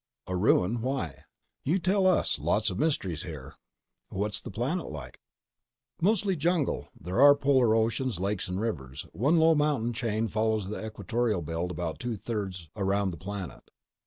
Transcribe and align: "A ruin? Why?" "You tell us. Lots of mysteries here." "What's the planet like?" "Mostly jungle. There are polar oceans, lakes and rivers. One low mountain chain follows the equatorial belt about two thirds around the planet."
"A 0.25 0.35
ruin? 0.35 0.81
Why?" 0.81 1.25
"You 1.63 1.77
tell 1.77 2.07
us. 2.07 2.39
Lots 2.39 2.71
of 2.71 2.79
mysteries 2.79 3.21
here." 3.21 3.53
"What's 4.09 4.39
the 4.41 4.49
planet 4.49 4.87
like?" 4.89 5.21
"Mostly 6.01 6.35
jungle. 6.35 6.87
There 6.99 7.21
are 7.21 7.35
polar 7.35 7.75
oceans, 7.75 8.19
lakes 8.19 8.47
and 8.47 8.59
rivers. 8.59 9.05
One 9.13 9.37
low 9.37 9.53
mountain 9.53 9.93
chain 9.93 10.27
follows 10.27 10.69
the 10.69 10.83
equatorial 10.83 11.43
belt 11.43 11.69
about 11.69 11.99
two 11.99 12.15
thirds 12.15 12.67
around 12.75 13.11
the 13.11 13.17
planet." 13.17 13.69